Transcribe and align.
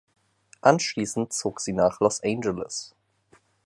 Anschließend 0.61 1.31
zog 1.31 1.61
sie 1.61 1.73
nach 1.73 1.99
Los 1.99 2.23
Angeles. 2.23 2.95